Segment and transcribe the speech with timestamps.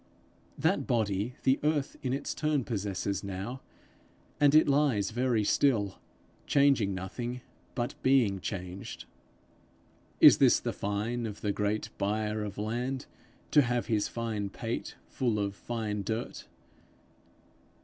[0.57, 3.61] That body the earth in its turn possesses now,
[4.39, 5.99] and it lies very still,
[6.47, 7.41] changing nothing,
[7.75, 9.05] but being changed.
[10.19, 13.05] Is this the fine of the great buyer of land,
[13.51, 16.47] to have his fine pate full of fine dirt?